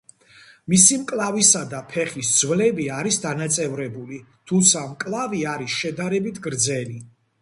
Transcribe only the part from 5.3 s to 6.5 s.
არის შედარებით